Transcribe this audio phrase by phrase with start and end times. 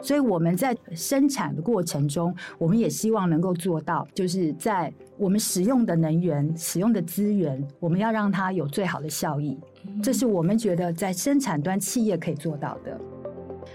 [0.00, 9.58] 所以我们在生产的过程中，我们也希望能够做到，就是在我们使用的能源、使用的资源，我们要让它有最好的效益。
[10.02, 12.98] 这是我们觉得在生产端企业可以做到的。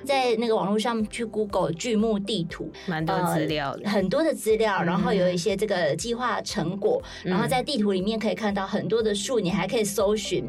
[0.03, 10.45] 在那个网络上去 Google 巨幕地图，蛮多资料的，呃，很多的资料，然后有一些这个计划成果，嗯，然后在地图里面可以看到很多的树，你还可以搜寻。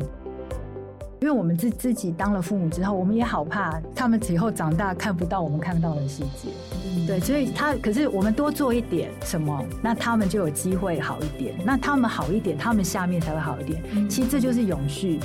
[1.24, 6.50] 因为我们自自己当了父母之后，我们也好怕他们以后长大看不到我们看到的世界。
[6.84, 11.54] 嗯，对，所以他可是我们多做一点什么，那他们就有机会好一点。
[11.64, 13.82] 那他们好一点，他们下面才会好一点。
[13.94, 15.18] 嗯，其实这就是永续。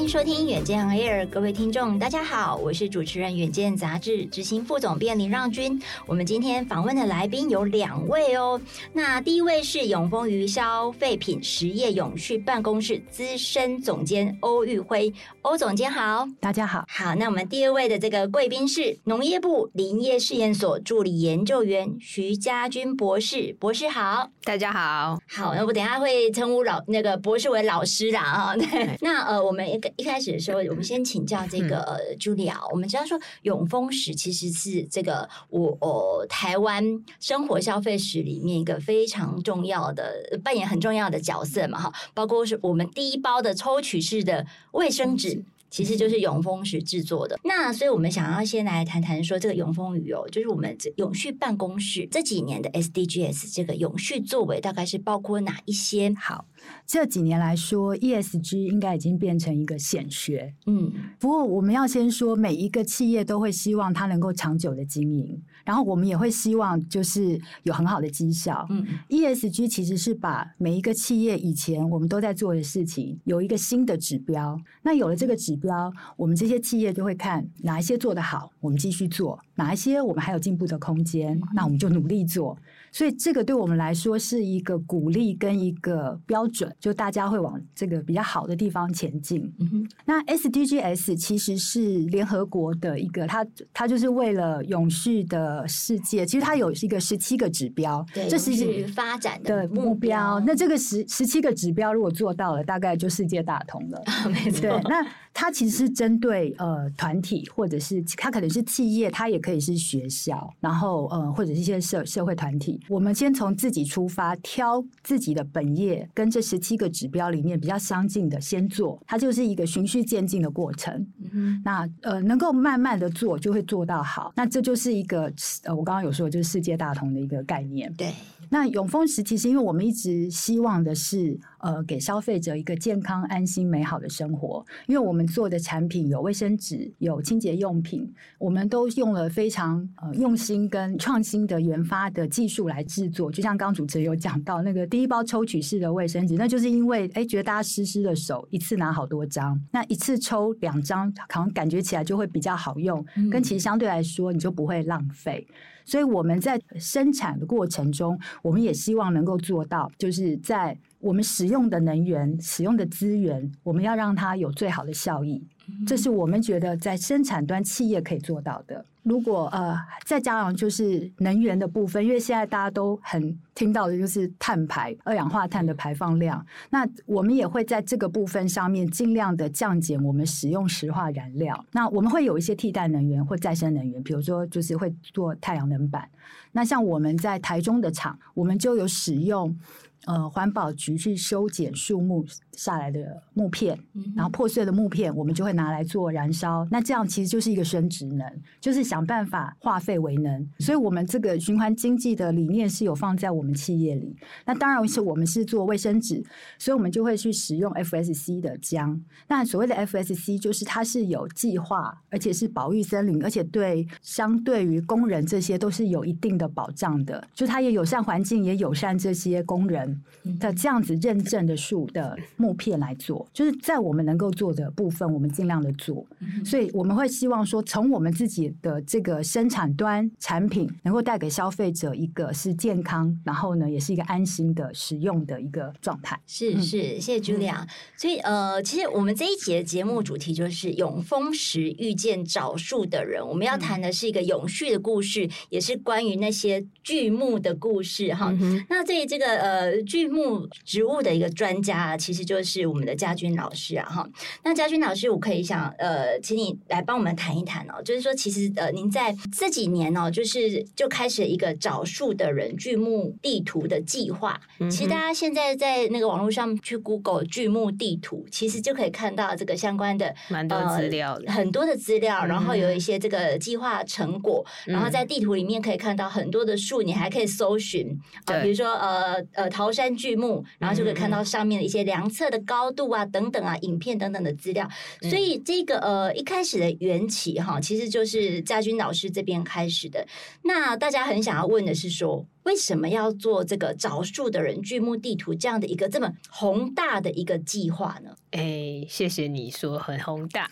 [0.00, 5.78] 欢迎收听远见 Air，各位听众，大家好，我是主持人远见杂志执行副总编林让君。
[6.06, 8.58] 我们今天访问的来宾有两位哦。
[8.94, 16.82] 那第一位是永丰余消费品实业永续办公室资深总监欧玉辉，欧总监好，大家好。
[16.88, 25.18] 好，那我们第二位的这个贵宾是农业部林业试验所助理研究员徐家军博士，博士好，大家好。
[25.28, 28.56] 好，那我等一下会称呼老那个博士为老师啦啊。
[28.56, 29.60] 对， 那呃，我们。
[29.96, 32.56] 一开始的时候，我们先请教这个 Julia。
[32.72, 36.84] 我们知道说永丰史其实是这个我哦台湾
[37.18, 45.44] 生活消费史里面一个非常重要的扮演很重要的角色嘛哈，包括是我们第一包的抽取式的卫生纸。
[45.70, 56.12] 其实就是永丰时制作的，那所以我们想要先来谈谈说这个永丰鱼哦，就是我们这永续办公室这几年的 SDGs 这个永续作为大概是包括哪一些？
[56.18, 56.46] 好，
[56.86, 82.58] 这几年来说，ESG 应该已经变成一个显学，嗯，不过我们要先说，每一个企业都会希望它能够长久的经营，然后我们也会希望就是有很好的绩效，嗯，ESG 其实是把每一个企业以前我们都在做的事情有一个新的指标，那有了这个指标，我们这些企业就会看哪一些做得好，我们继续做；哪一些我们还有进步的空间，那我们就努力做。
[82.92, 89.40] 所以这个对我们来说是一个鼓励跟一个标准，就大家会往这个比较好的地方前进。
[89.60, 89.88] 嗯哼。
[90.04, 100.40] 那 SDGs 其实是联合国的一个，它它就是为了永续的世界，其实它有一个十七个指标，对，这是发展的目标。
[100.40, 104.02] 那这个十十七个指标如果做到了，大概就世界大同了。
[104.32, 104.68] 没错。
[104.84, 112.80] 那它其实是针对呃团体，或者是它可能是企业，它也可以是学校，然后呃或者是一些社社会团体。
[112.88, 121.06] 我们先从自己出发，挑自己的本业跟这十七个指标里面比较相近的先做，它就是一个循序渐进的过程。
[121.32, 124.32] 嗯、那呃，能够慢慢的做，就会做到好。
[124.36, 125.32] 那这就是一个
[125.64, 127.92] 呃，我刚刚有说，就是世界大同的一个概念。
[127.94, 128.12] 对。
[128.52, 134.64] 那永丰时其实，因为我们一直希望的是，呃，给消费者一个健康、安心、美好的生活。
[134.86, 143.30] 因为我们做的产品有卫生纸、有清洁用品，我们都用了非常呃用心跟创新的研发的技术来制作。
[143.30, 155.46] 就像刚主持人有讲到那个第一包抽取式的卫生纸，那就是因为哎，觉得大家湿湿的手一次拿好多张，那一次抽两张，好像感觉起来就会比较好用，跟其实相对来说你就不会浪费。
[155.90, 165.44] 所以我们在生产的过程中，我们也希望能够做到，就是在我们使用的能源、使用的资源，我们要让它有最好的效益。
[165.86, 168.84] 这是我们觉得在生产端企业可以做到的。
[169.02, 181.64] 如果呃再加上就是能源的部分，因为现在大家都很听到的就是碳排、二氧化碳的排放量，那我们也会在这个部分上面尽量的降减我们使用石化燃料。
[181.72, 186.06] 那我们会有一些替代能源或再生能源，比如说就是会做太阳能板。
[186.52, 189.58] 那像我们在台中的厂，我们就有使用。
[190.06, 193.78] 呃，环保局去修剪树木下来的木片，
[194.16, 196.66] 然后破碎的木片，我们就会拿来做燃烧。
[196.70, 198.26] 那这样其实就是一个生职能，
[198.60, 200.48] 就是想办法化废为能。
[200.58, 204.16] 所以，我们这个循环经济的理念是有放在我们企业里。
[204.46, 206.24] 那当然是我们是做卫生纸，
[206.58, 208.98] 所以我们就会去使用 FSC 的浆。
[209.28, 217.22] 那所谓的 FSC 就是它是有计划，而且是保育森林，而且对相对于工人这些都是有一定的保障的。
[217.34, 219.89] 就它也友善环境，也友善这些工人。
[220.38, 226.06] 的这样子认证的树的木片来做，就是在我们能够做的部分，我们尽量的做。
[226.44, 236.20] 所以我们会希望说，从我们自己的这个生产端产品，能够带给消费者一个是健康，然后呢，也是一个安心的使用的一个状态。
[236.26, 237.66] 是是，谢谢 Julia。
[237.96, 248.32] 所以呃，其实我们这一节的节目主题就是永丰时遇见找树的人，我们要谈的是一个永续的故事，也是关于那些巨木的故事哈。
[248.68, 249.79] 那对于这个呃。
[249.80, 254.08] 呃巨木植物的一个专家，其实就是我们的家军老师啊哈。
[254.44, 264.40] 那家军老师，我可以想呃，请你来帮我们谈一谈哦，就是说其实呃，您在这几年哦，就是就开始一个找树的人巨木地图的计划。
[264.58, 277.88] 嗯、其实大家现在在那个网络上去 Google 巨木地图，其实就可以看到这个相关的蛮多资料、呃，很多的资料，然后有一些这个计划成果，嗯、然后在地图里面可以看到很多的树，你还可以搜寻
[278.24, 284.68] 啊、呃，比如说呃呃桃山巨木，然后就可以看到上面的一些量测的高度啊等等啊，影片等等的资料。
[285.02, 290.06] 所以这个呃一开始的缘起哈，其实就是家军老师这边开始的。
[290.42, 298.10] 那大家很想要问的是说，为什么要做这个找树的人巨木地图这样的一个这么宏大的一个计划呢？
[298.30, 300.50] 哎，谢谢你说很宏大，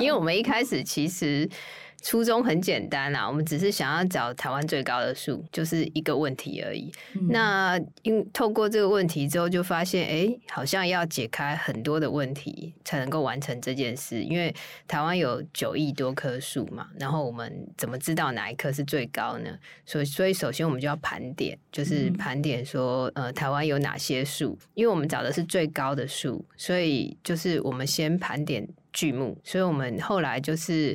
[0.00, 1.48] 因为我们一开始其实。
[2.04, 6.92] 初衷很简单啦，我们只是想要找台湾最高的树，就是一个问题而已。
[7.14, 14.22] 嗯、那因透过这个问题之后，就发现，哎、欸，好像要解开很多的问题才能够完成这件事。
[14.22, 14.54] 因为
[14.86, 19.58] 台湾有九亿多棵树嘛，然后我们怎么知道哪一棵是最高呢？
[19.86, 24.58] 所以，所以首先我们就要盘点，就是盘点说，呃，台湾有哪些树？
[24.74, 29.40] 因为我们找的是最高的树，所以就是我们先盘点巨木。
[29.42, 30.94] 所以我们后来就是。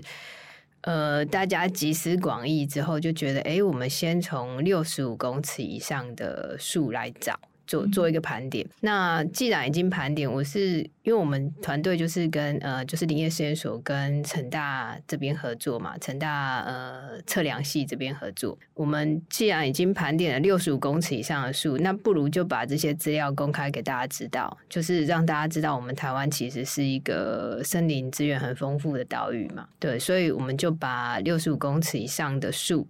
[0.81, 7.37] 呃，大家集思广益之后，就觉得，哎，我们先从六十五公尺以上的树来找。
[7.69, 8.67] 做做一个盘点。
[8.81, 18.57] 那既然已经盘点，我是因为我们团队就是跟呃，就是林业实验所跟成大这边合作嘛，成大呃测量系这边合作。
[18.73, 29.67] 我们既然已经盘点了六十五公尺以上的树，那不如就把这些资料公开给大家知道，就是让大家知道我们台湾其实是一个森林资源很丰富的岛屿嘛。
[29.77, 32.87] 对，所以我们就把六十五公尺以上的树。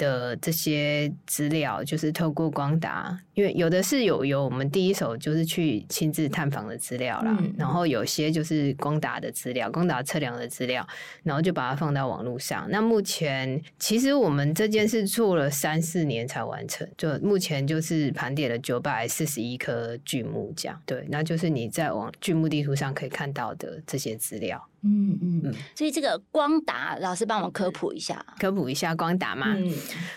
[0.00, 10.86] 的这些资料就是透过光达，因为有的是有有我们第一手就是去亲自探访的资料啦，嗯、然后有些就是光达的资料，光达测量的资料，
[11.22, 12.66] 然后就把它放到网络上。
[12.70, 20.80] 那目前其实我们这件事做了三四年才完成，就目前就是盘点了九百四十一颗巨木这样。
[20.86, 24.66] 对，那就是你在网巨木地图上可以看到的这些资料。
[24.82, 29.54] 嗯嗯嗯，所以这个光达老师帮我科普一下，科普一下光达嘛。
[29.56, 29.72] 嗯，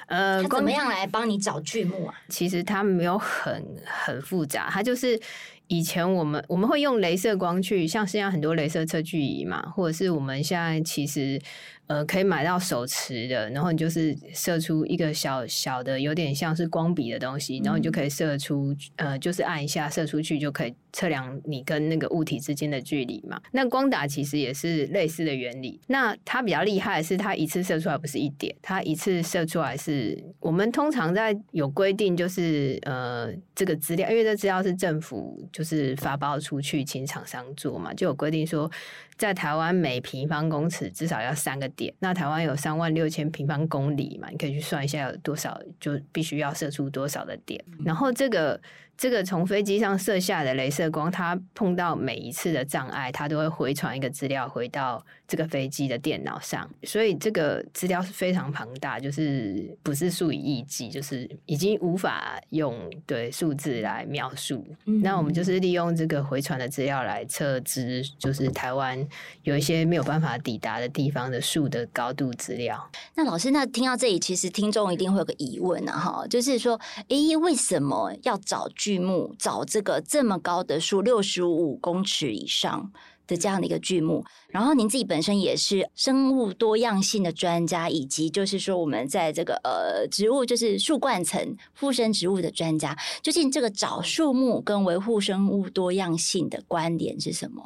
[0.08, 2.16] 呃，他怎么样来帮你找剧目啊？
[2.30, 5.20] 其实它没有很很复杂，它就是
[5.68, 11.42] 以前我们我们会用镭射光去，像现在很多镭射测距仪嘛，或者是我们现在其实。
[11.88, 23.42] 呃，可以买到手持的，然后你就是射出一个小小的，有点像是光笔的东西，然后你就可以射出，呃，就是按一下射出去就可以测量你跟那个物体之间的距离嘛。
[23.52, 38.72] 那光打其实也是类似的原理，那它比较厉害的是它一次射出来不是一点，它一次射出来是我们通常在有规定，就是呃这个资料，因为这资料是政府就是发包出去请厂商做嘛，就有规定说。
[39.16, 48.60] 在台湾每平方公尺至少要三个点，那台湾有三万六千平方公里嘛，你可以去算一下有多少，就必须要射出多少的点，然后这个。
[48.96, 64.66] 这个从飞机上射下的镭射光，它碰到每一次的障碍，它都会回传一个资料回到这个飞机的电脑上，所以这个资料是非常庞大，就是不是数以亿计，就是已经无法用对数字来描述。
[64.86, 69.08] 嗯、那我们就是利用这个回传的资料来测知，就是台湾
[69.44, 72.90] 有一些没有办法抵达的地方的树的高度资料。
[73.16, 82.92] 那老师，那听到这里，其实听众一定会有个疑问啊，哈，就是说，诶，为什么要找巨木找这个这么高的树，六十五公尺以上
[83.26, 97.64] 的这样的一个巨木，然后您自己本身也是生物多样性的专家，以及就是说我们在这个呃植物就是树冠层附生植物的专家，究竟这个找树木跟维护生物多样性的关联是什么？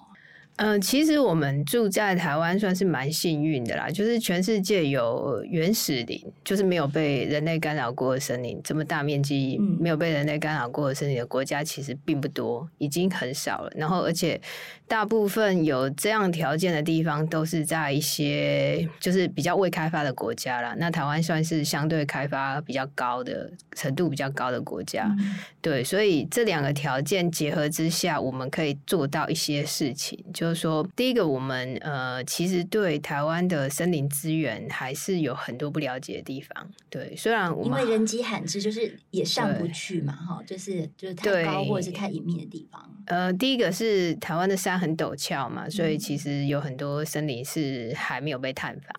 [0.57, 13.71] 嗯、呃，其实我们住在台湾算是蛮幸运的啦，就是全世界有原始林，就是没有被人类干扰过的森林，这么大面积没有被人类干扰过的森林的国家其实并不多，已经很少了。
[13.75, 14.41] 然后，而且
[14.87, 20.73] 大部分有这样条件的地方，都是在一些就是比较未开发的国家啦。
[20.79, 30.46] 那台湾算是相对开发比较高的程度比较高的国家，嗯、对，所以这两个条件结合之下，我们可以做到一些事情，就。
[30.47, 36.69] 就是说，第一个，我们呃，其实对台湾的森林资源还是有很多不了解的地方。
[36.89, 42.89] 对，虽然我们因为人迹罕至，就是也上不去嘛，哈，就是就是太高或者是太隐秘的地方。
[43.07, 48.95] 呃，第一个是台湾的山很陡峭嘛，所以其实有很多森林是还没有被探访。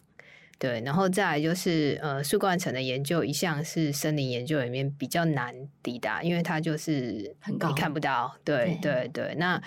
[0.58, 8.36] 对，然后再来就是呃，树冠层的研究一向是森林研究里面比较难抵达，因为它就是很高，你看不到。
[8.44, 9.62] 对对对，对，那。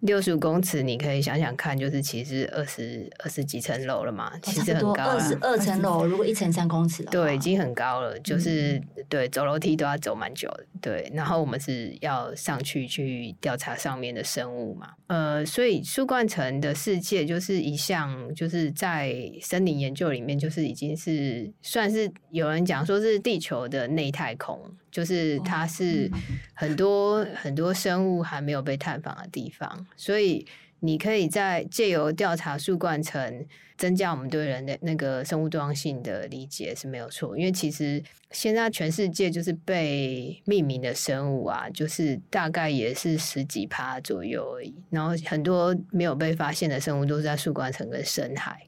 [0.00, 5.12] 六十五公尺，你可以想想看，就是其实二十二十几层楼了嘛，其实很高了。
[5.14, 8.18] 二十二层楼，如果一层三公尺的，对，已经很高了。
[8.20, 10.66] 就是、嗯、对，走楼梯都要走蛮久的。
[10.80, 14.90] 对，然后我们是要上去去调查上面的生物嘛。
[15.08, 24.58] 呃，所以树冠层的世界就是一项，就是在森林研究里面，就是已经是算是有人讲说是地球的内太空。
[24.90, 26.10] 就是它是
[26.54, 30.46] 很多很多生物还没有被探访的地方，所以
[30.80, 37.36] 你可以在借由调查树冠层，增加我们对人的那个生物多样性的理解是没有错。
[37.38, 44.74] 因为其实现在全世界就是被命名的生物啊，就是大概也是十几趴左右而已。
[44.90, 48.66] 然后很多没有被发现的生物都是在树冠层跟深海。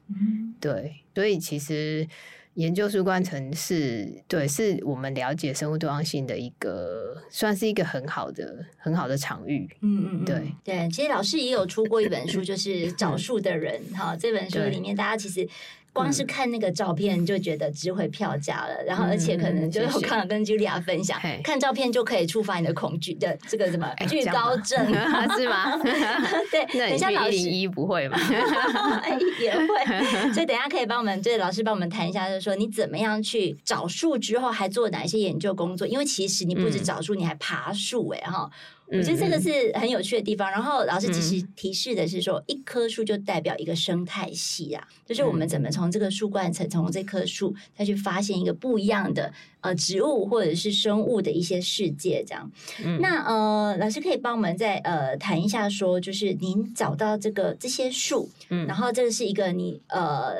[0.59, 2.07] 对，所以其实。
[2.55, 9.69] 研究树冠层是对，是我们了解生物多样性的一个，算是一个很好的、很好的场域。
[9.81, 10.89] 嗯嗯，对对。
[10.89, 14.15] 其实老师也有出过一本书，就是找树的人哈。
[14.15, 15.47] 这本书里面，大家其实。
[15.93, 25.77] 光是看那个照片就觉得值回票价了，嗯，然后而且可能就是我刚刚跟 Julia 分享，嗯，看照片就可以触发你的恐惧的这个什么惧高症， 欸，是吗？
[26.51, 28.17] 对，等一下老师一不会吗？
[29.39, 35.85] 也会，所以等一下可以帮我们，就是老师帮我们谈一下，就是说你怎么样去找树之后还做哪一些研究工作？
[35.85, 38.49] 因为其实你不止找树，嗯，你还爬树哎哈。
[38.87, 40.49] 我觉得这个是很有趣的地方。
[40.51, 52.51] 然后老师其实提示的是说，一棵树就代表一个生态系啊，就是我们怎么从这个树冠层，从这棵树再去发现一个不一样的呃植物或者是生物的一些世界，这样。
[52.85, 60.35] 嗯、那呃，老师可以帮我们再呃谈一下，说就是您找到这个这些树，嗯，然后这是一个你呃。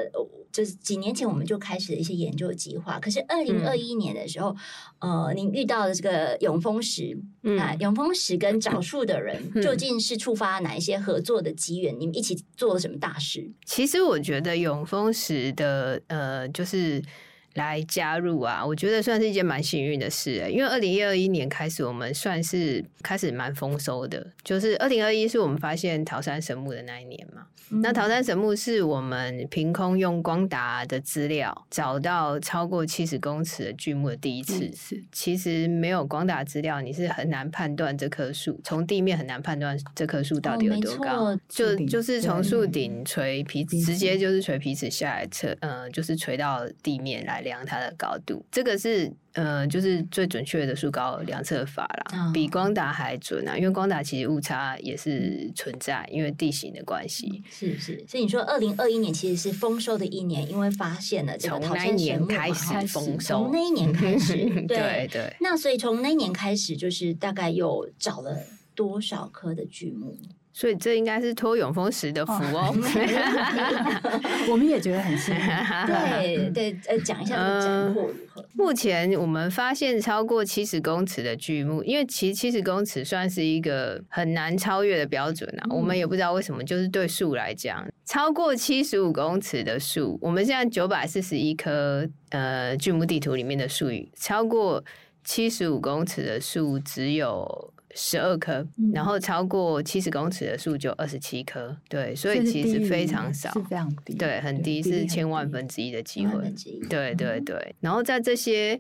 [0.54, 4.56] 就是几年前我们就开始了一些研究计划，可是二零二一年的时候，
[5.00, 12.00] 嗯、呃，您遇到的这个永丰石，嗯、啊，永丰石跟找树的人究竟是触发哪一些合作的机缘？
[12.00, 13.50] 你们一起做了什么大事？
[13.66, 17.02] 其实我觉得永丰石的呃，就是。
[17.54, 24.26] 来加入啊，我觉得算是一件蛮幸运的事，欸，因为二零二一年开始，我们算是开始蛮丰收的。
[24.44, 34.72] 就是二零二一是我们发现桃山神木的那一年嘛，嗯、那桃山神木是我们凭空用光达的资料找到超过七十公尺的巨木的第一次。
[34.76, 41.26] 是、嗯，其实没有光达资料，你是很难判断这棵树从地面很难判断这棵树到底有多高。
[41.26, 47.43] 哦、就就是从树顶垂皮，直接就是垂皮尺下来测，呃，就是垂到地面来。
[47.44, 53.56] 量它的高度，这个是呃，就是最准确的树高量测法啦，比光达还准啊。
[53.56, 57.44] 因为光达其实误差也是存在，因为地形的关系。
[57.52, 65.36] 是是，所以你说二零二一年其实是丰收的一年，因为发现了从那一年开始丰收，从那一年开始，对对，对。
[65.40, 68.38] 那所以从那一年开始，就是大概又找了
[68.74, 70.18] 多少棵的巨木？
[70.56, 72.74] 所以这应该是托永丰石的福哦，哦
[74.52, 75.42] 我们也觉得很幸运。
[75.88, 77.36] 对对，呃，讲一下
[77.88, 78.14] 如何？
[78.54, 85.66] 目前我们发现超过七十公尺的巨木，因为其实七十公尺算是一个很难超越的标准啊。
[85.72, 94.84] 嗯、我们也不知道为什么，就是对树来讲，超过七十五公尺的树，我们现在九百四十一棵呃巨木地图里面的树语，超过
[95.24, 97.73] 七十五公尺的树只有。
[97.96, 106.52] 十二棵，然后超过七十公尺的树就二十七棵，对，所以其实非常少，是非常低，对，很低，是千万分之一的机会，
[106.90, 107.76] 对对对。
[107.80, 108.80] 然后在这些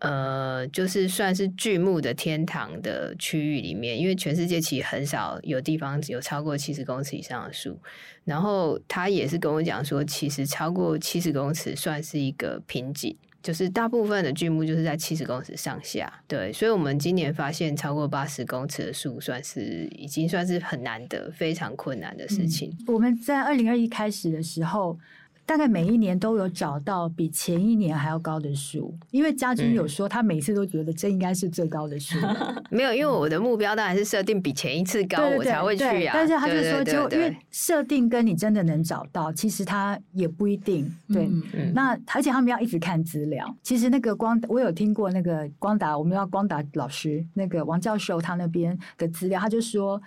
[0.00, 7.78] 呃，就是算是巨木的天堂的区域里面，因为全世界其实很少有地方有超过七十公尺以上的树。
[8.24, 13.16] 然后他也是跟我讲说，其实超过七十公尺算是一个瓶颈。
[13.42, 22.70] 就是大部分的剧目就是在七十公尺上下，对，所以我们今年发现超过八十公尺的树，算是已经算是很难得、非常困难的事情。
[22.80, 24.98] 嗯，我们在二零二一开始的时候。
[25.48, 32.18] 大概每一年都有找到比前一年还要高的树，因为家军有说他每次都觉得这应该是最高的树。
[32.20, 32.62] 嗯。
[32.68, 36.12] 没有，因为我的目标当然是设定比前一次高，我才会去啊。
[36.12, 40.94] 但是他就说，就因为设定跟你真的能找到，其实他也不一定。
[41.10, 43.56] 对，嗯、那而且他们要一直看资料。
[43.62, 49.98] 其实那个光，我有听过那个光达，我们要光达老师那个王教授他那边的资料，他就说。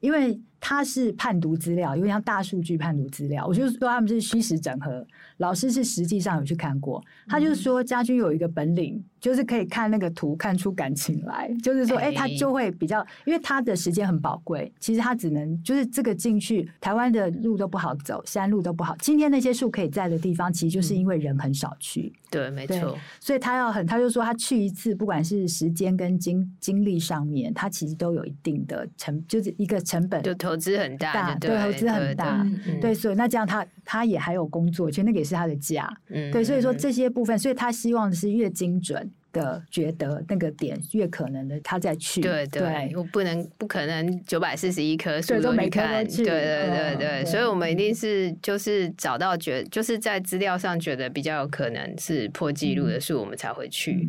[0.00, 5.06] 因为它是判读资料，有点像大数据判读资料，我就说他们是虚实整合。
[5.38, 18.96] 老师是实际上有去看过，他就是说家军有一个本领，就是可以看那个图看出感情来，就是说，哎、欸，他就会比较，因为他的时间很宝贵，其实他只能就是这个进去，台湾的路都不好走，山路都不好。
[18.98, 22.12] 今天那些树可以在的地方，其实就是因为人很少去。
[22.12, 22.96] 嗯、对，没错。
[23.20, 32.44] 所以他要很，他就说他去一次，不管是时间跟精精力上面，他其实都有一定的成，就是一个成本，就投资很大，对，投资很大，
[32.80, 32.92] 对。
[32.92, 36.42] 所以那这样他他也还有工作，其实那个也是他的家，嗯，对。
[36.42, 39.10] 所以说这些部分，所以他希望的是越精准。
[39.30, 42.18] 的觉得那个点越可能的，他再去。
[42.22, 46.02] 对对，我不能不可能九百四十一棵树都没看。
[46.06, 54.08] 对对对对，所以我们一定是就是找到觉，就是在资料上觉得比较有可能是破纪录的树，我们才会去。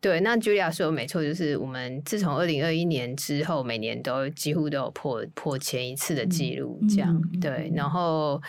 [0.00, 8.40] 对，那 Julia 说的没错，就是我们自从二零二一年之后，每年都几乎都有破破前一次的记录，这样对，然后。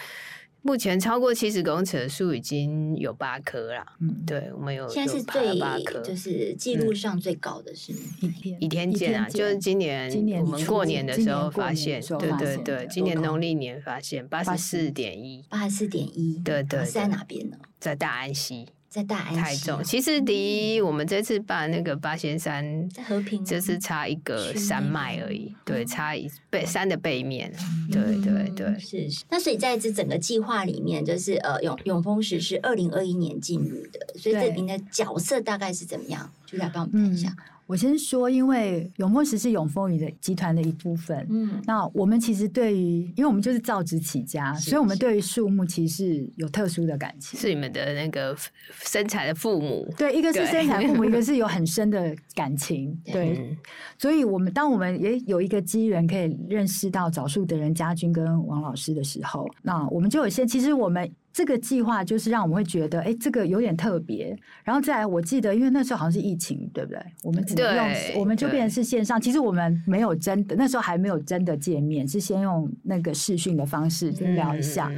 [0.65, 3.86] 目前超过七十公尺的树已经有八棵了。
[4.00, 5.60] 嗯，对，我们有现在是最
[6.01, 17.58] 就是记录上最高的是倚天倚天剑啊，就是今年今年我们过年的时候发现，对对对，今年农历年发现八十四点一，八十四点一，对对，在哪边呢？
[17.79, 18.70] 在大安溪。
[18.94, 25.52] 在大安台中，其实离我们这次办那个八仙山，在和平，就是差一个山脉而已。
[25.66, 27.52] 对，差一背山的背面。
[27.92, 29.24] 对对对，是是。
[29.32, 36.32] 那所以在这整个计划里面，就是呃永永丰石是二零二一年进入的，所以这里的角色大概是怎么样？
[36.46, 37.36] 就来帮我们看一下。
[37.74, 41.25] 我先说，因为永丰石是永丰宇的集团的一部分。
[41.27, 47.39] 嗯，那我们其实对于，因为我们就是造纸起家，是是，所以我们对于树木其实有特殊的感情。
[47.39, 48.38] 是你们的那个
[48.84, 49.92] 生产的父母。
[49.98, 52.96] 对，一个是生产父母， 一个是有很深的感情。
[53.06, 53.58] 对，嗯、
[53.98, 61.12] 所以我们当我们也有一个机缘可以认识到枣树的人家军跟王老师的时候，那我们就有些，其实我们。
[61.34, 64.38] 这个计划就是让我们会觉得，哎，这个有点特别。
[64.63, 67.04] 然后再来，我记得，因为那时候好像是疫情，对不对？
[67.24, 69.20] 我们只能用，我们就变成是线上。
[69.20, 74.92] 其实我们没有真的，那时候还没有真的见面，是先用那个视讯的方式聊一下。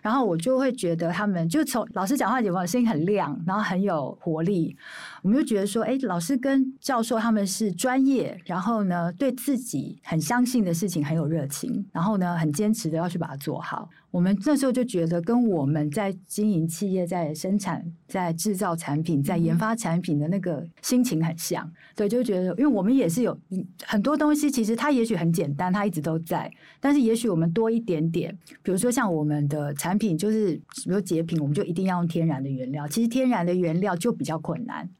[0.00, 4.74] 然后我就会觉得他们就从老师讲话有没有声音很亮，然后很有活力。
[5.22, 13.88] 我们就觉得说，哎，老师跟教授他们是专业，然后呢，对自己很相信的事情很有热情，然后呢，很坚持的要去把它做好。
[14.10, 21.70] 我们那时候就觉得，跟我们在经营企业、在生产、在制造产品、在研发产品的那个心情很像。
[21.94, 23.38] 对，就觉得，因为我们也是有
[23.86, 32.86] 很多东西，其实它也许很简单，它一直都在，但是也许我们多一点点，比如说像我们的产品，就是比如洁品，我们就一定要用天然的原料。
[32.88, 34.90] 其实天然的原料就比较困难。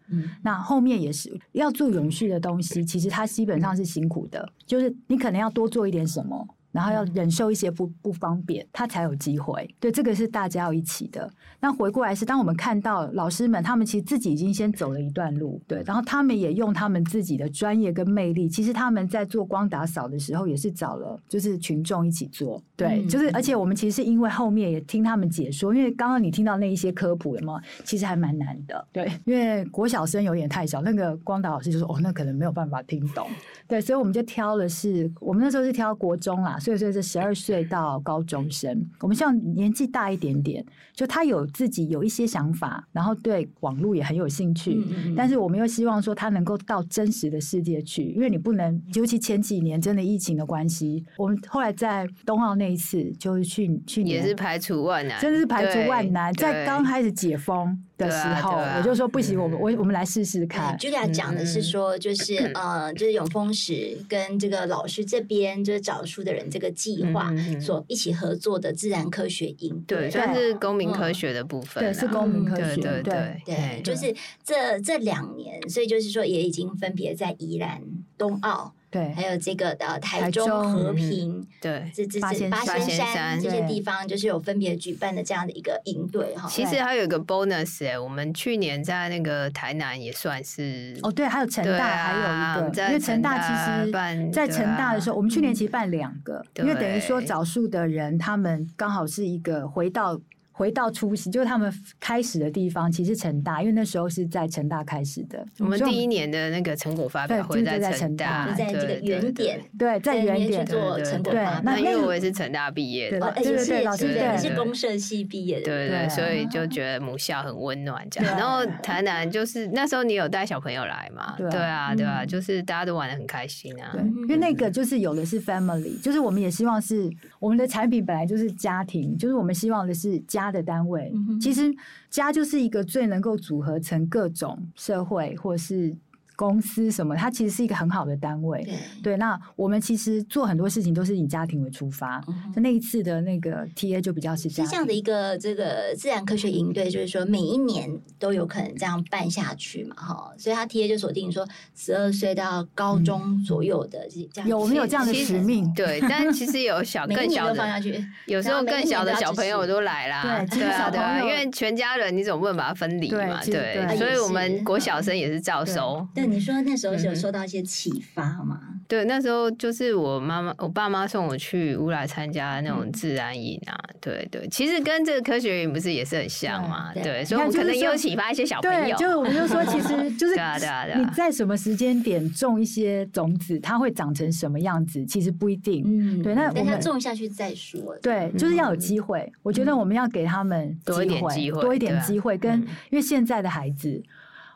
[0.43, 6.47] 那后面也是要做永续的东西，其实它基本上是辛苦的，就是你可能要多做一点什么。
[6.73, 9.73] 然后要忍受一些不不方便，他才有机会。
[9.79, 11.31] 对，这个是大家要一起的。
[11.61, 15.83] 那回过来是，当我们看到老师们，他们其实自己已经先走了一段路，对。
[15.87, 23.05] 然后他们也用他们自己的专业跟魅力，其实他们在做光打扫的时候，也是找了就是群众一起做，对。
[23.07, 27.61] 就是而且我们其实是因为后面也听他们解说，因为刚刚你听到那一些科普有没有？
[27.85, 29.13] 其实还蛮难的，对。
[29.25, 33.29] 因为国小生有点太小，那个光打老师就说哦，那可能没有办法听懂，
[33.69, 33.81] 对。
[33.81, 36.59] 所以我们就挑的是，我们那时候是挑国中啦。
[36.63, 60.79] 所以说是十二岁到高中生，我们希望年纪大一点点，就他有自己有一些想法，然后对网络也很有兴趣，嗯嗯，但是我们又希望说他能够到真实的世界去，因为你不能，尤其前几年真的疫情的关系，我们后来在冬奥那一次，就是去去年也是排除万难，真的是排除万难，在刚开始解封的时候，我就说不行，我们我我们来试试看。
[60.79, 66.93] Julia 讲的是说，就是呃，就是永丰石跟这个老师这边就是找书的人这个计。
[66.93, 77.81] 计划所一起合作的自然科学营，对，算是公民科学的部分，对，是公民科学，对对对，就是这这两年，所以就是说也已经分别在宜兰
[78.19, 78.75] 冬奥。
[78.93, 86.47] 对，还有这个呃台中和平，对，这这八仙山这些地方，就是有分别举办的这样的一个营队哈。
[86.47, 93.49] 其实还有一个 bonus 哎，我们去年在那个台南也算是哦，对，还有成大还有一个，因为成大其
[93.87, 100.21] 实，在成大的时候，我们去年其实办两个，因为等于说找树的人，他们刚好是一个回到。
[100.53, 105.45] 回到初心，就是他们开始的地方，其实成大，因为那时候是在成大开始的。
[105.59, 111.61] 我们第一年的那个成果发表会在成大，在这个原点，对，在原点做成果发表。
[111.65, 118.39] 那因为我也是成大毕业的，而且是老师也是公社系毕业的，对对，所以就觉得母校很温暖这样。
[118.39, 121.35] 然后台南就是那时候你有带小朋友来嘛？
[121.39, 123.89] 对啊，对啊，就是大家都玩的很开心啊。
[123.93, 130.42] 对，因为那个就是有的是 family，就是我们也希望是我们的产品本来就是家庭，就是我们希望的是家。
[130.45, 131.13] 家的单位。
[131.15, 131.75] 嗯其实
[132.11, 135.97] 家就是一个最能够组合成各种社会或是。
[136.37, 138.63] 公司什么，它其实是一个很好的单位。
[138.65, 142.23] 对对，那我们其实做很多事情都是以家庭为出发。
[142.29, 155.73] 嗯就那一次的那个 TA 就比较是这样是这样的一个这个自然科学营队，就是说每一年都有可能这样办下去嘛，哈，所以他 TA 就锁定说十二岁到高中左右的这样、嗯、有没有这样的使命？
[155.75, 163.53] 对，但其实有小 更小的放下去，有时候更小的小朋友都来啦，对对啊，对啊，因为全家人你总不能把它分离嘛，对，
[163.87, 166.07] 对所以我们国小生也是照收。
[166.15, 168.61] 对，你说那时候是有受到一些启发吗？
[168.89, 178.81] 对，那时候就是我妈妈、我爸妈送我去乌来参加那种自然营啊，对对，其实跟这个科学营不是也是很像嘛，对，所以我可能也有启发一些小朋友。
[178.81, 185.85] 对，就是我们就说，其实 就是对啊对啊对啊，你在什么时间点种一些种子，它会长成什么样子，其实不一定。
[185.87, 187.97] 嗯，对，那我们等它种下去再说。
[188.03, 189.33] 对，就是要有机会。
[189.43, 194.03] 我觉得我们要给他们多一点机会，多一点机会，跟因为现在的孩子。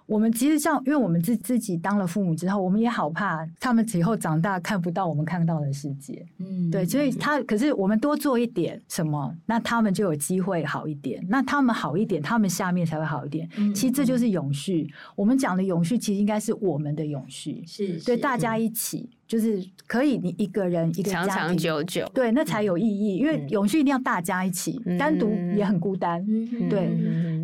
[0.07, 6.25] 我们其实像，因为我们自自己当了父母之后，我们也好怕他们以后长大看不到我们看到的世界。
[6.39, 11.25] 嗯，对，所以他可是我们多做一点什么，那他们就有机会好一点。
[11.29, 13.49] 那他们好一点，他们下面才会好一点。
[13.57, 14.89] 嗯，其实这就是永续。
[15.17, 19.11] 我们讲的永续，其实应该是我们的永续，是对大家一起。
[19.27, 23.17] 就是可以，你一个人一个家庭长长久久，对，那才有意义。
[23.17, 26.25] 因为永续一定要大家一起，单独也很孤单。
[26.71, 26.89] 对，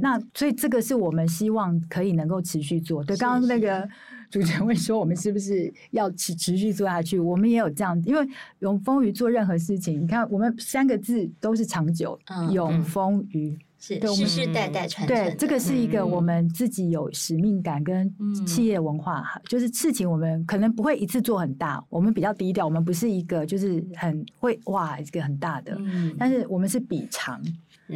[0.00, 3.02] 那所以这个是我们希望可以能够持续做。
[3.02, 3.88] 对，刚刚那个
[4.32, 7.18] 主持人会说，我们是不是要持持续做下去？
[7.18, 8.26] 我们也有这样，因为
[8.60, 12.18] 永丰余做任何事情，你看我们三个字都是长久，
[12.50, 13.54] 永丰余。
[13.78, 15.08] 是世世代代传承。
[15.08, 18.08] 对，这个是一个我们自己有使命感跟
[18.46, 27.42] 企业文化，嗯、就是事情我们可能不会一次做很大，我们比较低调，我们不是一个就是很会哇一个很大的，嗯、但是我们是比长。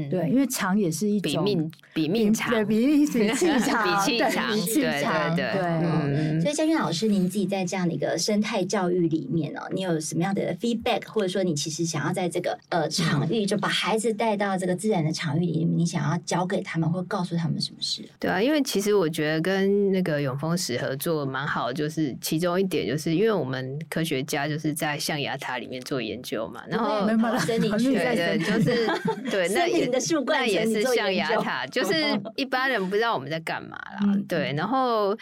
[0.04, 6.40] 对，因为长也是一种比命比命长，对，比命比 气长，比气长，对对对对。
[6.40, 18.02] 所以佳君老师，您自己在这样的一个生态教育里面哦，你有什么样的 feedback，或者说你其实想要在这个呃场域，就把孩子带到这个自然的场域里面，你想要教给他们，或告诉他们什么事？
[18.18, 27.06] 对啊，因为其实我觉得跟那个永丰石合作蛮好，就是其中一点就是因为我们科学家就是在象牙塔里面做研究嘛，然后
[27.46, 28.86] 森林学对，就是
[29.30, 29.85] 对那。
[30.26, 31.94] 那也是象牙塔， 就是
[32.36, 33.98] 一般人不知道我们在干嘛啦。
[34.02, 35.16] 嗯、对，然后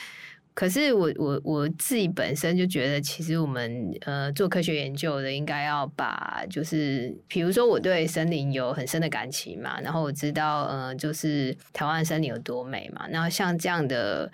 [0.55, 14.31] 可是我我我自己本身就觉得，其实我们呃做科学研究的，应该要把就是，比如说我对森林有很深的感情嘛，然后我知道呃，就是台湾森林有多美嘛，然后像这样的。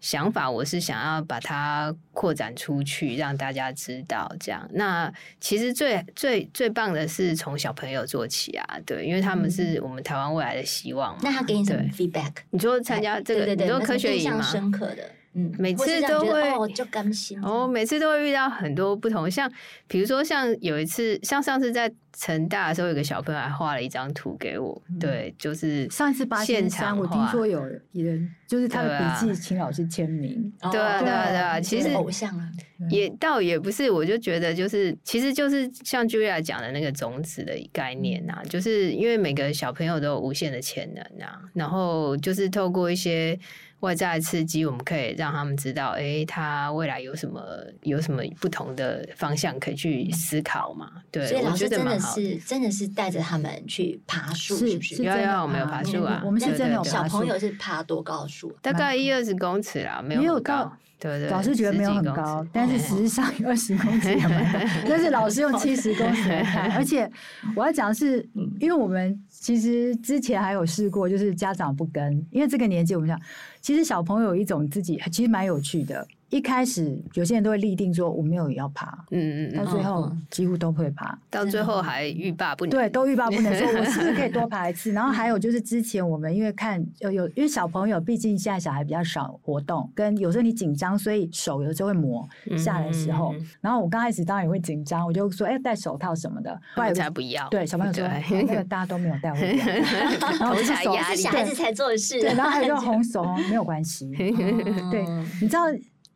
[0.00, 4.66] 想法我是想要把它扩展出去，让大家知道这样。
[4.72, 11.20] 那其实最最最棒的是从小朋友做起啊，对，因为他们是我们台湾未来的希望嘛。
[11.22, 12.32] 那他给你什么 feedback？
[12.50, 14.42] 你说参加这个，对对对，你说科学营吗？
[14.42, 19.50] 深刻的，嗯，每次都会哦，就甘心哦，每次都会遇到很多不同，像
[19.86, 21.92] 比如说像有一次，像上次在。
[22.18, 32.50] 成大的时候，有个小朋友还画了一张图给我，对，就是上一次八千山，我听说有人就是他的笔记，请老师签名，对啊，对啊，对啊，其实偶像啊，
[32.90, 43.38] 也倒也不是，我就觉得就是，其实就是像 Julia 讲的那个种子的概念呐，就是因为每个小朋友都有无限的潜能啊，然后就是透过一些
[43.80, 47.42] 外在的刺激，我们可以让他们知道，哎，他未来有什么
[47.82, 51.98] 有什么不同的方向可以去思考嘛，对，所以老师真的。
[52.00, 55.02] 是，真的是带着他们去爬树，是不是？
[55.02, 56.22] 有有，我们有爬树啊。
[56.24, 56.90] 我们是真的有爬树。
[56.90, 58.50] 小朋友是爬多高树？
[58.62, 60.72] 大概一二十公尺啦，没有高。
[61.00, 64.58] 对对，老师觉得没有很高，但是实际上有二十公尺也蛮高。
[64.86, 67.10] 但是老师用七十公尺来看，而且
[67.56, 68.28] 我要讲的是，
[68.60, 73.18] 因为我们其实之前还有试过，就是家长不跟，因为这个年纪我们讲，
[73.62, 76.06] 其实小朋友有一种自己其实蛮有趣的。
[76.30, 82.70] 一开始有些人都会立定说我没有也要爬，嗯嗯，到最后几乎都会爬，到最后还欲罢不能。
[82.70, 84.92] 对，都欲罢不能， 说我是不是可以多爬一次？
[84.92, 93.34] 然后还有就是之前我们因为看有有，因为小朋友毕竟现在小孩比较少活动，跟有时候你紧张，所以手有时候会磨下来的时候。
[93.60, 97.48] 然后我刚开始当然也会紧张，我就说哎，戴手套什么的，后来才不要。
[97.48, 99.36] 对，小朋友说那个大家都没有戴，我
[100.38, 102.20] 然后才压小孩子才做的事。
[102.20, 104.08] 对，然后还有个红手没有关系。
[104.16, 105.04] 对，
[105.42, 105.64] 你知道。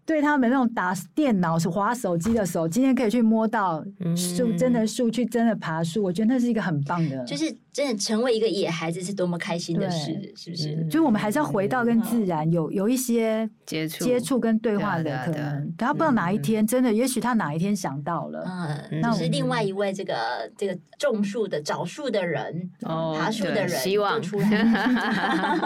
[0.07, 3.85] 对他们那种打电脑是滑手机的手，今天可以去摸到
[4.17, 7.25] 树，真的树去真的爬树，我觉得那是一个很棒的。
[7.25, 10.91] 就是真的成为一个野孩子是多么开心的事，是不是？
[10.91, 14.39] 所以我们还是要回到跟自然有有一些接触、接触。
[14.39, 15.75] 跟对话的可能。
[15.79, 18.45] 他不知道哪一天真的，也许他哪一天想到了，
[18.91, 20.15] 嗯，那是另外一位这个
[20.57, 24.15] 这个种树的、找树的人、爬树的人，希望。
[24.25, 24.49] 出来，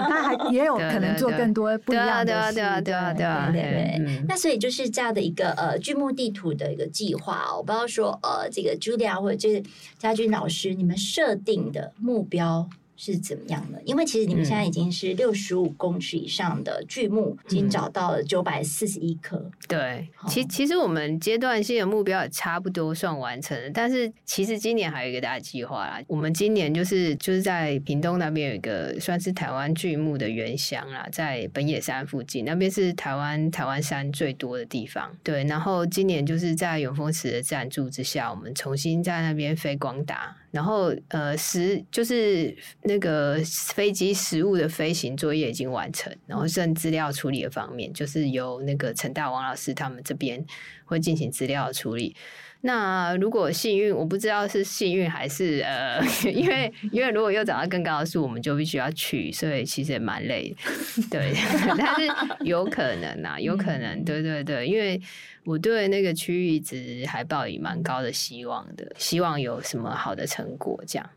[0.08, 4.27] 他还也有可能做更多不一样的事，对啊，对啊，对啊，对对。
[4.28, 9.62] 那所以就是这样的一个呃剧目地图的一个计划，我不知道说呃这个 Julia 或者就是
[9.98, 12.68] 家君老师，你们设定的目标。
[13.00, 13.80] 是怎么样的？
[13.84, 19.48] 因为其实你们现在已经是六十五公尺以上的巨木，已经找到了九百四十一棵。
[19.68, 26.02] 对，其其实我们阶段性的目标也差不多算完成了，但是其实今年还有一个大计划啦。
[26.08, 35.16] 我们今年就是就是在屏东那边有一个算是台湾巨木的原乡啦，在本野山附近，那边是台湾台湾山最多的地方。
[35.22, 40.36] 对，然后今年就是在永丰池的赞助之下，我们重新在那边飞光达。
[40.50, 50.44] 然后，呃，实就是那个飞机实物的飞行作业已经完成，然后剩资料处理的方面，就是由那个陈大王老师他们这边
[50.84, 52.16] 会进行资料处理。
[52.60, 61.08] 那如果幸运，我不知道是幸运还是呃， 因为因为如果又找到更高的树，我们就必须要去，所以其实也蛮累的。
[61.10, 61.32] 对，
[61.78, 65.00] 但是有可能啊，有可能，对对对，因为。
[65.44, 71.10] 我对那个区域一直还抱以蛮高的希望的，希望有什么好的成果这样。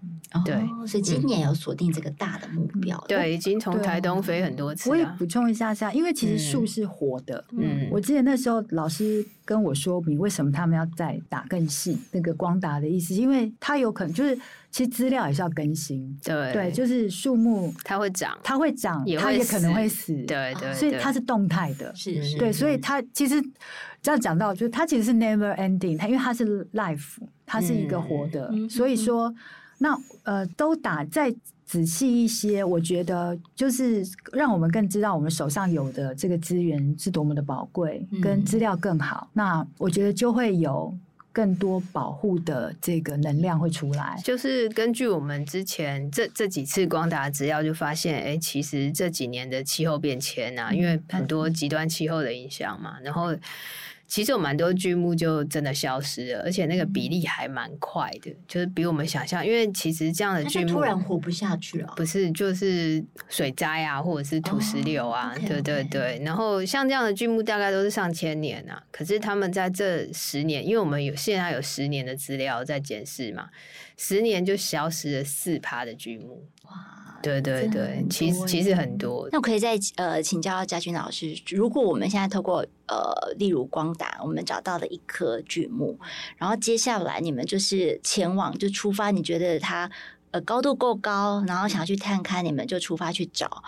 [0.45, 2.97] 对，哦、所以今年有锁定这个大的目标。
[2.97, 4.89] 嗯、对，已经从台东飞很多次。
[4.89, 7.43] 我也补充一下下，因为其实树是活的。
[7.57, 14.37] 嗯，我记得那时候老师跟我说你为什么他们要再打更细，那个光达的意思，因为它有可能就是。
[14.73, 16.53] 其实资料也是要更新，对。
[16.53, 23.43] 对，就是树木它会长，它会长，也它也可能会死，对对，所以它是动态的，是是，对，所以它其实
[24.01, 29.35] 这样讲到，就是它其实是 never ending，它因为它是 life，它是一个活的，所以说
[29.79, 40.97] 那呃都打再仔细一些，我觉得就是让我们更知道我们手上有的这个资源是多么的宝贵，跟资料更好，那我觉得就会有。
[41.31, 53.35] 更多保护的这个能量会出来，就是根据我们之前这这几次光达资料就发现，哎、欸，其实这几年的气候变迁啊，因为很多极端气候的影响嘛，然后。
[54.11, 59.47] 其实有蛮多巨木就真的消失了，而且那个比例还蛮快的，就是比我们想象。
[59.47, 66.21] 因为其实这样的巨木突然活不下去了，不是就是水灾啊，或者是土石流啊，对、oh, okay, 对对。
[66.25, 73.47] 然后像这样的巨木大概都是上千年啊，可是他们在这十年，因为我们有现在有十年的资料在检视嘛，
[73.95, 76.45] 十年就消失了四趴的巨木。
[77.21, 77.23] 哇！
[77.23, 79.29] 对对对，其实其实很多。
[79.31, 85.97] 那我可以再呃请教嘉君老师，如果我们现在透过呃例如光达，我们找到了一棵巨木，
[86.37, 89.89] 然后接下来你们就是前往就出发，你觉得它
[90.31, 93.63] 呃高度够高，然后想要去探勘，你们就出发去找。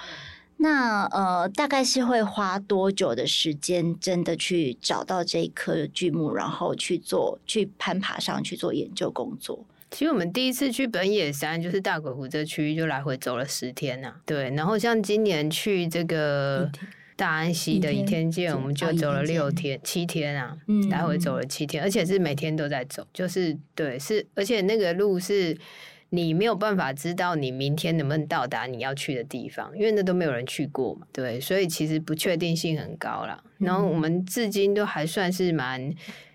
[0.58, 9.66] 那呃大概是会花多久的时间，真的去找到这一棵巨木，然后去做去攀爬上去做研究工作？
[9.94, 14.16] 其实我们第一次去本野山，就是大鬼湖这区域，就来回走了十天呐、啊。
[14.26, 16.68] 对，然后像今年去这个
[17.16, 20.58] 大安溪的倚天剑，我们就走了六天、七天啊，
[20.90, 25.56] 来回走了七天，而且是每天都在走，就是对，是而且那个路是
[26.10, 31.06] 你没有办法知道你明天能不能到达你要去的地方，因为那都没有人去过嘛。
[31.14, 33.44] 对，所以其实不确定性很高啦。
[33.60, 35.94] 然后我们至今都还算是蛮。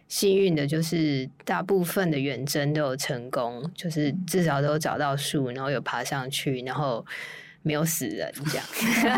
[0.08, 7.04] 幸运的就是大部分的远征都有成功，就是至少都找到树，然后有爬上去，然后
[7.62, 8.66] 没有死人这样。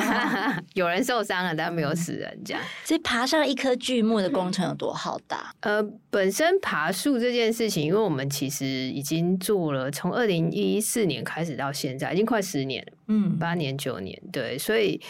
[0.75, 2.63] 有人受伤了，但没有死人这样。
[2.85, 5.55] 所以爬上一棵巨木的工程有多浩大？
[5.63, 15.01] 呃，本身爬树这件事情，因为我们其实已经做了，从二零一四年开始到现在，已经快十年了，嗯，八年九年，对，所以。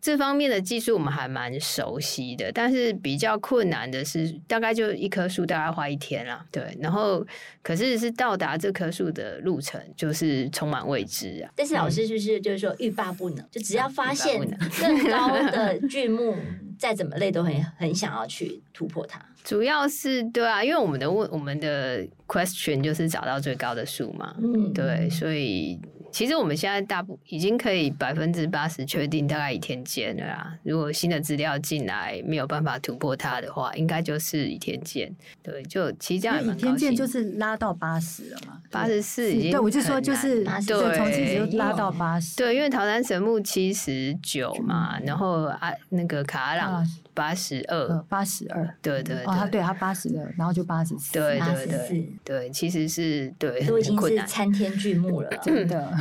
[0.00, 6.74] 这方面的技术我们还蛮熟悉的，但是比较困难的是，大概就一棵树大概花一天啦，对。
[6.80, 7.22] 然后，
[7.62, 11.52] 可是是到达这棵树的路程就是充满未知啊。
[11.54, 13.46] 但是老师是不是就是说欲罢不能？
[13.50, 14.40] 就只要发现
[14.80, 16.34] 更高的巨木，
[16.78, 19.20] 再怎么累都很很想要去突破它。
[19.44, 25.78] 主要是对啊，因为我们的问我们的 question 就是找到最高的树嘛，嗯，对，所以。
[26.10, 30.58] 其实我们现在大部已经可以百分之八十确定，大概一天见了啦。
[30.62, 35.14] 如果新的资料进来没有办法突破它的话，应该就是一天见。
[35.42, 36.40] 对，就其实这样。
[36.44, 39.50] 一天见就是拉到八十了嘛，八十四已经。
[39.52, 42.36] 对，我就说就是对，从七十拉到八十。
[42.36, 46.86] 对，因为桃山神木七十九嘛，然后啊那个卡阿朗
[47.20, 48.66] 八十二，八十二。
[48.80, 51.12] 对对哦，他对他八十二，然后就八十四。
[51.12, 55.92] 对对对对，其实是对，都已经是参天巨木了， 真的。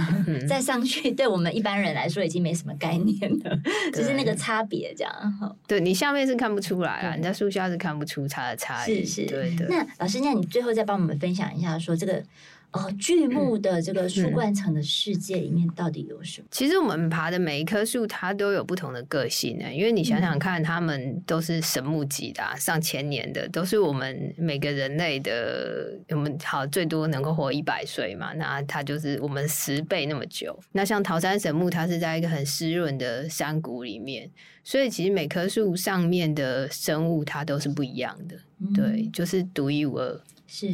[0.47, 3.60] 再上去，对我们一般人来说已经没什么概念了，
[3.93, 5.58] 就是那个差别这样。
[5.67, 9.03] 对，你下面是看不出来啊，你在树下是看不出它的差异。
[9.03, 9.67] 是是，对对。
[9.67, 12.23] 那老师，那你最后再帮我们分享一下，说这个。
[12.71, 16.47] 哦，巨木的这个树冠层的世界里面到底有什么？
[16.51, 19.65] 其实我们爬的每一棵树，它都有不同的个性呢。
[19.73, 25.97] 因为你想想看，它们都是神木级的，上千年的，都是我们每个人类的。
[26.10, 30.58] 我们好最多能够活一百岁嘛，那它就是我们十倍那么久。
[30.71, 34.29] 那像桃山神木，它是在一个很湿润的山谷里面，
[34.63, 38.36] 所以其实每棵树上面的生物它都是不一样的，
[38.75, 40.21] 对，就是独一无二。
[40.52, 40.68] 是，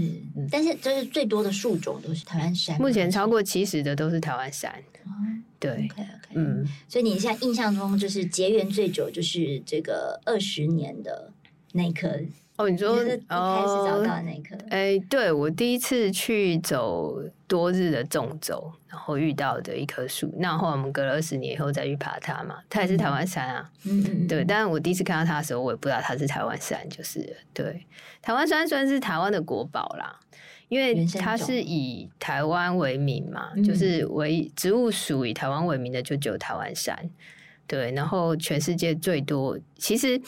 [0.50, 2.80] 但是就是最多的树种都是台湾山。
[2.80, 4.72] 目前超过七十的都是台湾山。
[5.04, 5.12] 哦，
[5.60, 11.32] 对，OK OK，嗯，所以你现在印象中就是结缘最久就是这个二十年的
[11.74, 12.10] 那棵
[12.58, 14.56] 哦，你说一开始找到的那棵？
[14.70, 20.34] 哎、哦，对我第一次去走多日的纵走，然后遇到的一棵树。
[20.38, 23.70] 那后来我们隔了二十年以后再去爬它嘛，它也是台湾山啊。
[23.86, 24.46] 嗯嗯，对。
[24.46, 27.86] 但是我第一次看到它的时候，我也不知道它是台湾山，就是对。
[28.22, 30.18] 台湾山算是台湾的国宝啦，
[30.70, 37.10] 因为它是以台湾为名嘛，就是为植物属以台湾为名的就只有台湾杉。
[37.68, 40.22] 对，然后全世界最多其实。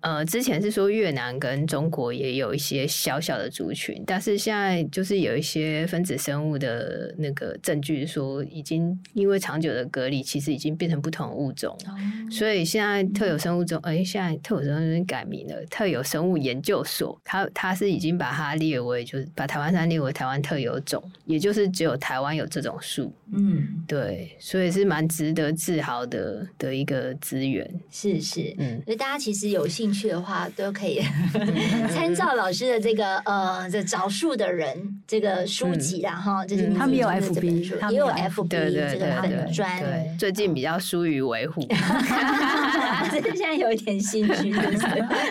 [0.00, 11.76] 呃，之前是说越南跟中国也有一些小小的族群，但是现在就是有一些分子生物的那个证据说，已经因为长久的隔离，其实已经变成不同的物种。
[11.86, 11.90] 哦、
[12.30, 23.12] 所以现在特有生物种，哎、现在特有生物种改名了，特有生物研究所，它它是已经把它列为，就是把台湾山列为台湾特有种，也就是只有台湾有这种树。
[23.32, 27.68] 嗯，对，所以是蛮值得自豪的的一个资源。
[27.90, 30.08] 是是，嗯，所以大家其实有兴趣。
[30.08, 31.00] 的话都可以
[31.90, 41.60] 参照老师的这个呃，这找树的人这个书籍然后，就是他们有 FB，也有 FB 对对这个粉专，最近比较疏于维护，
[43.10, 44.52] 现在有一点兴趣，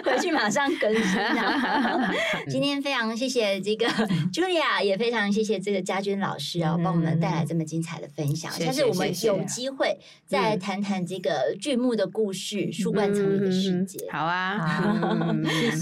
[0.04, 2.12] 回去马上更新啊。
[2.50, 3.88] 今天非常谢谢这个
[4.34, 8.52] Julia，也非常谢谢这个家军老师啊，帮我们带来这么精彩的分享。
[8.52, 14.00] 下次我们有机会再谈谈这个巨木的故事，树冠层里的世界。
[14.12, 14.58] 好啊。
[14.58, 14.96] 好，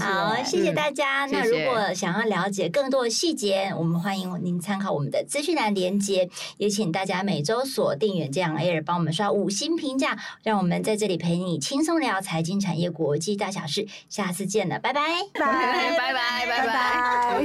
[0.00, 1.26] 好，谢谢大家。
[1.26, 6.28] 那如果想要了解更多的细节，我们欢迎您参考我们的资讯栏连接。
[6.56, 13.86] 也请大家每周锁定远见 Air，帮我们刷五星评价，让我们在这里陪你轻松聊财经产业国际大小事。
[14.08, 15.02] 下次见了，拜拜，
[15.34, 16.66] 拜拜，拜拜，拜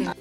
[0.05, 0.20] 拜。